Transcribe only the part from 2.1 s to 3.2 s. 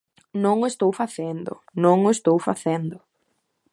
estou facendo.